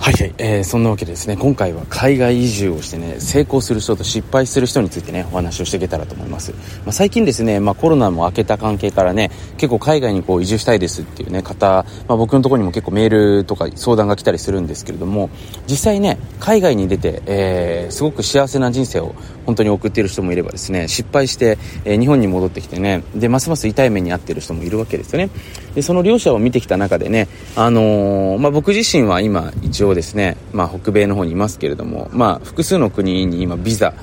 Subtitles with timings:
[0.00, 15.28] はいはい、えー、そんなわけでですね今回は海外移住をしてね成功する人と失敗する人についてねお話をしていけたらと思います、まあ、最近ですね、まあ、コロナも明けた関係からね結構海外にこう移住したいですっていうね方、まあ、僕のところにも結構メールとか相談が来たりするんですけれども
[15.66, 19.14] 実際ね海外に出て、えー、すごく幸せな人生を
[19.44, 25.28] 本当に送っている人もいればですね失敗して、えー、日本に戻ってきてねでますます痛い目に遭っている人もいるわけですよね。
[25.74, 33.94] でその両者を見てきた中でね、あのまあ、僕自身は今一応ですね、まあ、北米の方にいますけれども、まあ、複数の国に今ビザ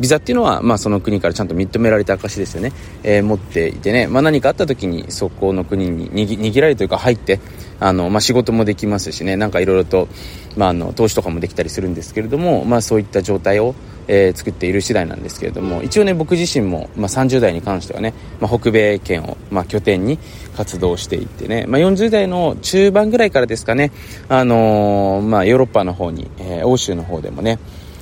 [0.00, 7.38] ビザっていうのは、まあ、その国からちゃんと認められた証ですよね、えー、持っていてね、まあ、何かあった時にそこの国に握られるというか入って
[7.78, 10.08] あの、まあ、仕事もできますしねなんかいろいろと、
[10.56, 13.74] まあ、あの投資とかもできたりするんですけれども、まあ、そういった状態を、
[14.08, 20.18] えー、作っている次第なんですけれども一応ね僕自身も、まあ、30代に関してはね、まあ、北米圏を、まあ、拠点に
[20.56, 23.92] 活動していってね、まあ、40代の中盤ぐらいからですかね、
[24.28, 27.58] あのー、まあ、ヨーロッパの方に、えー、欧州の方でもね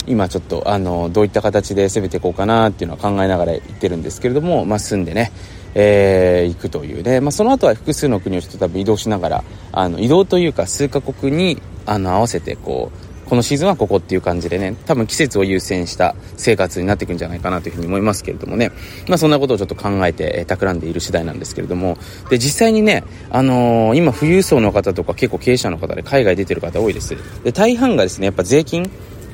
[0.06, 5.32] 今ちょっとあのどういった形で攻めていこうかなっていうのは考えながら行ってるんですけれども、まあ、住んでね、
[5.74, 18.72] えー、行くというね、まあ、その後は複数の国をちょっと多分移動しながらあの移動というか数カ国にあの合わせてこうこのシーズンはここっていう感じでね、多分季節を優先した生活になっていくんじゃないかなというふうに思いますけれどもね、
[19.06, 21.98] まあそんなことをちょっと考えて、えー、企んでいる次第なんですけれども、
[22.30, 27.16] で、実際にね、あのー、今富裕層の方とか結構経営者の方で海外出てる方多いです。
[27.44, 28.90] で、大半がですね、やっぱ税金、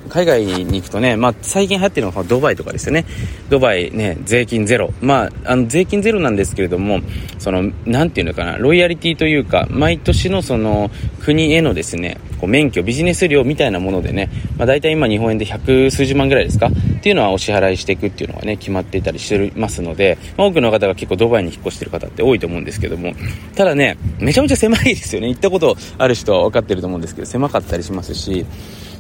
[0.08, 3.06] 海外に行くとね、まあ、最近流行ってるのはドバイとかですよね。
[3.48, 4.92] ドバイね、税金ゼロ。
[5.00, 7.00] まあ、あの、税金ゼロなんですけれども、
[7.38, 14.28] その、なんていうのかな、ロイヤリティというか、毎年のその、国へのですね、こう免許、ビジネス料みたいなものでね、
[14.58, 16.66] まあ、大体今日本円で百数十万ぐらいですか？
[16.66, 23.14] っていうのはお支払いしていくっていうのがね、決まっていたりしてますので、まあ、多くの方が結構ドバイに引っ越してる方って多いと思うんですけども、
[23.54, 25.28] ただね、めちゃめちゃ狭いですよね。
[25.28, 28.44] 行ったことある人は分かってると思うんですけど、狭かったりしますし、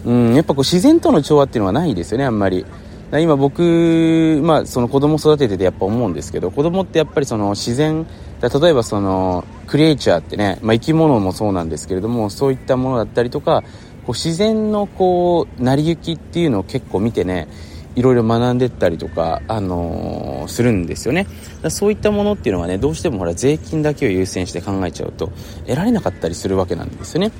[0.06, 2.64] うん、やっぱこう自然との調和っていうのはないですよね、あんまり。
[3.12, 8.06] 今僕、まあ、その子供育てててやっぱ思うんですけど、子供ってやっぱりその自然、
[8.40, 13.62] 例えばそのクリエイチャーってね、まあ、生き物もそうなんですけれども、そういったものだったりとか、
[14.04, 17.48] こう自然のこう、成り行きっていうのを結構見てね、
[17.94, 21.26] いろいろ学んでったりとか、あのー、するんですよね。
[21.68, 25.30] そういったものっていうのはね、どうしてもほら税金だけを優先して考えちゃうと、
[25.66, 27.30] 得られなかったりするわけなんですよね。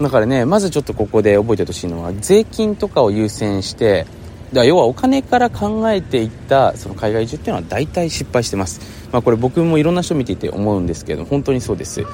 [0.00, 4.06] だからね、まずちょっとここで覚えてほしいのは、税金とかを優先して、
[4.52, 8.80] だ要はお金から考えていったその海外移住っていうのは大体失敗してます。
[9.12, 12.04] まあこれ僕もいろんな人見ていて思うんですけど、本当にそうです。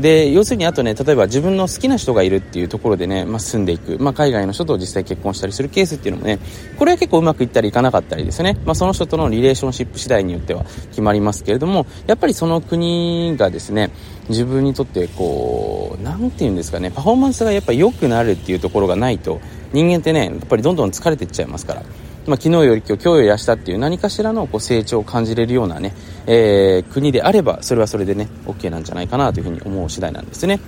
[0.00, 6.38] で要するにあとね例えば自分の好きな人がいるっていうところでね、まあ、住んでいく、まあ、海外の人と実際結婚したりするケースっていうのもね
[6.78, 13.90] これは結構うまくいったりいかなかったりですね、まあ、その人とのリレーションシップ次第によっては決まりますけれどもやっぱりその国がですね
[14.28, 19.40] 自分にとってこう何て言うんですかねパフォーマンスがやっぱ良くなるっていうところがないと
[19.72, 21.82] 人間ってねやっぱりどんどん疲れていっちゃいますから。
[22.28, 25.94] まあ、昨日より今日、今日より明日っていう何かしらのこう成長を感じれるようなね、
[26.26, 30.60] えー、国であれば、それはそれでね、OK なんじゃないかなというふうに思う次第なんですね。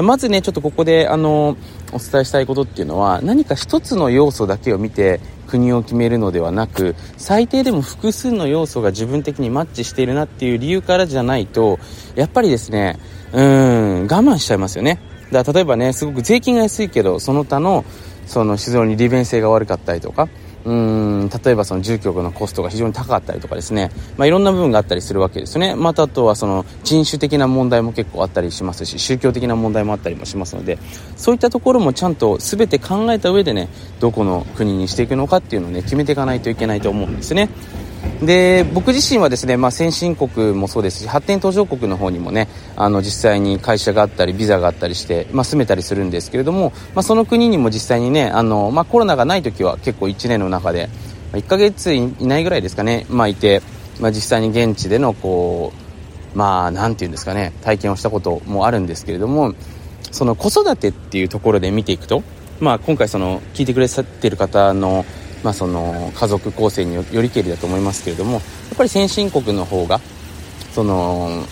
[0.00, 1.56] まずね、ちょっとここで、あの
[1.92, 5.18] お伝えしたいことっていうのは、何か一つの要素だけを見て、
[5.48, 11.80] 国を決めるのではなく、最低でも複数の要素が自分的にマッチしているなっていう理由からじゃないと、
[12.14, 12.96] やっぱりですね、
[13.32, 15.00] うん、我慢しちゃいますよね。
[15.32, 17.84] だから例えばね、すごく税金が安いけど、その他の、
[18.26, 20.28] その非常に利便性が悪かったりとか、
[20.64, 25.74] うん例えばその住居のコストが非常に高かったりとかですね、まあ、いろんな部分があったりするわけですね。
[25.74, 30.78] またあとはその人種的な問題も結構あったりしますし宗教的な問題もあったりもしますので
[31.16, 33.68] そういったところもちゃんと全て考えた上でね
[34.00, 37.48] どこの国にしていくのかっていうのをね決めていかないといけないと思うんですね。
[38.22, 42.48] で僕自身はですね、まあ、先進国もそうですし発展途上国の方にもね
[42.80, 50.88] あの実際に会社があったりビザがあったりして、まあ、住めたりするんですけれども、まあ、その国にも実際にねあの、まあ、コロナがない時は結構1年の中で
[51.32, 53.62] 1ヶ月いないぐらいですかね、まあ、いて、
[54.00, 55.72] まあ、実際に現地でのこ
[56.34, 59.54] うまあなんていうんですかね体験をしたこともあるんですけれども
[60.12, 62.22] その子育てっていうところで見ていくと、
[62.60, 65.04] まあ、今回その聞いてくれてる方の
[65.44, 68.42] まあ、その家族構成によりけりだと思いますけれどもやっ
[68.76, 70.00] ぱり先進国の方が
[70.72, 71.44] その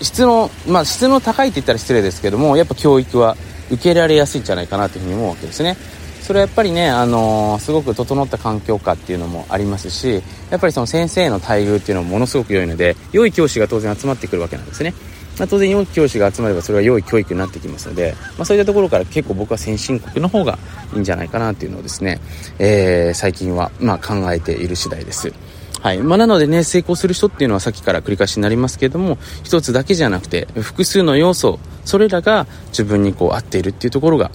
[0.00, 3.36] 質の、まあ、質の高いって言ったら失礼ですけどもやっぱ教育は
[3.70, 5.76] 受けられやすいんじゃないかなというふうに思うわけですね。
[6.22, 14.92] それはやっぱりね、あのー、すごく整った環境下っていうのもありますし、やっぱりその先生の待遇っていうのもものすごく良いので、良い教師が当然集まってくるわけなんですね。
[15.38, 20.58] まあ、当然良い教師が集まればそれは良い教育になってきますので、まあ、そういったところから結構僕は先進国の方が
[20.94, 22.20] いいんじゃないかなっていうのをですね、
[22.58, 25.32] えー、最近はま考えている次第です。
[25.80, 25.98] はい。
[25.98, 34.30] まあ、なのでね、成功する人っていうのはさっきから繰り返しになりますけれども、一つだけじゃなくて、複数の要素、それらが自分にこう合っているっていうところが、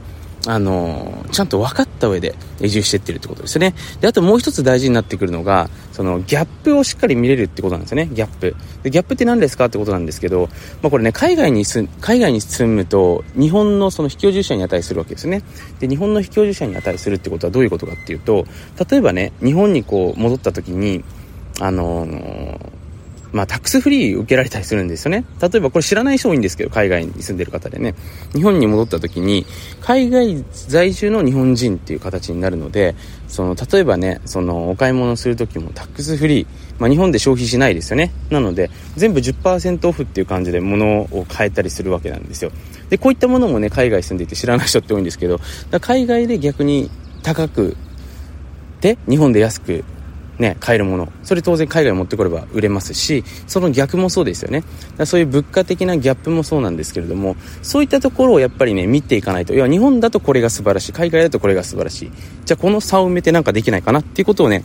[0.46, 3.74] あのちゃんと分かった上で移住していってるってことですね。
[4.02, 8.10] で、あともう一つ大事になってくるのが、そのギャップをしっかり見れるってことなんですよね。
[8.12, 8.56] ギャップ。
[8.84, 10.50] で、ギャップって何ですかってことなんですけど、
[10.82, 15.44] まあこれね、海外に住、海外に住むと、日本のその非居住者に値するわけですね。
[15.80, 18.46] で、日本の非居住者に値するってことはどういうことかっていうと、
[18.90, 21.06] 例えばね、日本にこう戻った時に、
[21.60, 22.84] あのー
[23.34, 25.26] まあ、タックスフリー受けられたりするんですよね。
[25.42, 27.96] 例えばこれ知らない人多いんですけど、海外に住んでる方でね、
[28.34, 29.48] 日本に戻った時に、
[29.82, 32.94] 海外在住の日本人っていう形になるので、
[33.28, 36.48] その、例えばね、その、お買い物する時もタックスフリー、
[36.78, 38.12] まあ、日本で消費しないですよね。
[38.30, 42.52] なので、全部10%オフっていう感じで物を買えたりするわけなんですよ。
[42.92, 45.40] で、こういったものもね、海外住んでいて知らない人って多いんですけど、
[45.82, 46.92] 海外で逆に
[47.24, 47.76] 高く
[48.84, 49.86] で、日本で安く
[50.40, 51.12] ね、買えるもの。
[51.24, 54.64] それ当然海外持ってこれば売れますし、その逆もそうですよね。
[54.98, 59.54] だそういう物価的なギャップもそうなんですけれども、そういったところをやっぱりね、見ていかないと。
[59.54, 60.94] 要は、日本だとこれが素晴らしい。
[60.94, 62.12] 海外だとこれが素晴らしい。
[62.46, 64.64] じゃあこの差を埋めてなんかできないかなっていうことをね、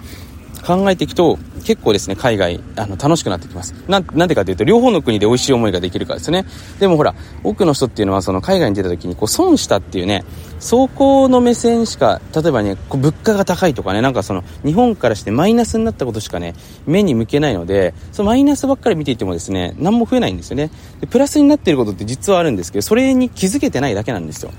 [0.65, 3.75] 考えていくと結構ですね海外あの楽しくなってきます。
[3.89, 6.45] ななんでかというと両方の国で美味しい思いができるからですね。
[6.79, 10.25] でもほら多くの人っていうのはその海外に出た時にこう損したっていうね
[10.57, 16.55] 走行の目線しか例えばねこう物価が高いとかねなんかその日本からしてマイナスになったことしかね
[16.87, 20.71] 目に向けないのでそのマイナスばっかり見ていてもですね何も増えないんですよね。
[21.01, 24.53] でプラスになっていることって実はあるんですけどそれに気づけてないだけなんですよ。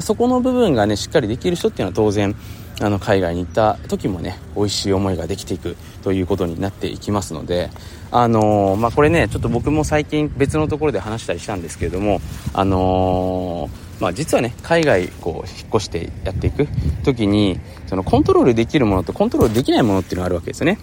[0.00, 2.34] そこの部分がねしっかりできる人っていうのは当然
[2.80, 7.70] あの海外に行った時もね美味しい思いができていくということになっていきますので
[8.10, 12.20] あのー、まあ、これねちょっと僕も最近別のところで話したりしたんですけれども
[12.52, 16.68] あのー、まあ、実はね海外こう引っ越してやっていく
[17.02, 20.78] 時にそのコントロールできるものとコントロールできないものっていうのがあるわけですよね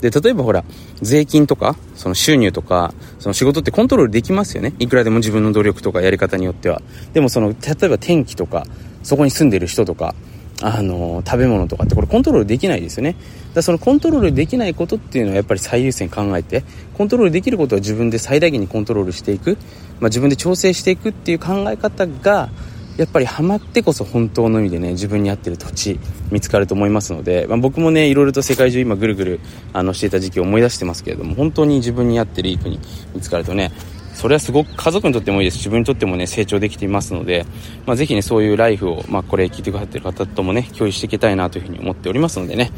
[0.00, 0.64] で、例えばほら、
[1.00, 4.74] 税金とか、その収入とか、その仕事ってコントロールできますよね。
[4.78, 6.82] いくらでも自分の努力とかやり方によっては。
[7.12, 8.66] でもその、例えば天気とか、
[9.02, 10.14] そこに住んでる人とか、
[10.62, 13.16] あの食べ物とかってこれコントロールできないですよね。
[13.54, 16.64] だそのコントロールできないことっていうのはやっぱり最優先考えて
[16.94, 19.56] コントロールできることは自分で最大限にコントロールしていく、
[20.00, 22.50] まあ、自分で調整していくっていう考え方が
[22.96, 26.00] やっぱりハマってこそ本当の意味でね自分に合ってる土地
[26.30, 29.40] 見つかると思いますので、まあ、僕もねいろいろと世界中今ぐるぐる
[29.72, 32.80] あのしていた時期を思い出してますけれども本当に自分に合ってるいい国
[33.14, 33.70] 見つかるとね
[34.16, 37.44] それはすごく家族にとってもいいです自分にとってもね成長できていますので、
[37.84, 42.72] まあ、ぜひねそういうライフを、まあ、これ聞いてくださってる方ともね共有していきたいなというふうに思っておりますのでね。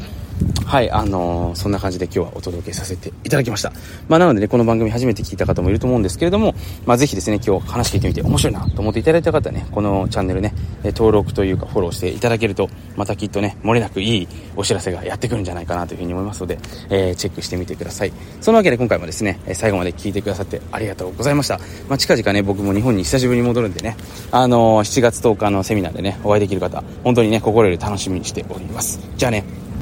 [0.69, 3.73] はい、あのー、そんな感じで今日はお届けさせていただきました。
[4.07, 6.53] まあ、なのでね、この番組初めて聞いた方もいると思うんですけれども、
[6.85, 16.59] まあ、ぜひですね、今日話聞いてみて面白いなと思っていただいた方はね、このチャンネルね、登録というかフォローしていただけると、またきっとね、漏れなくいいお知らせがやってくるんじゃないかなというふうに思いますので、
[16.91, 18.13] えー、チェックしてみてください。
[18.39, 21.57] そのわけで今回もですね、最後まで聞いてくださってありがとうございました。
[21.87, 23.97] まあ、近々ね、僕も日本に久しぶりに戻るんでね、
[24.29, 28.99] あのー、7月10日のセミナーでね、お会いできる方、本当にね、心より楽しみにしております。
[29.17, 29.43] じゃあね、